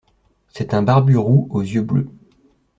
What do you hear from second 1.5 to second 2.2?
aux yeux bleus.